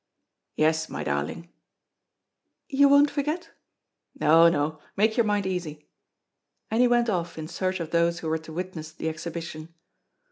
[0.55, 1.49] "Yes, my darling."
[2.67, 3.51] "You won't forget?"
[4.19, 4.79] "No, no.
[4.97, 5.89] Make your mind easy."
[6.71, 9.75] And he went off in search of those who were to witness the exhibition.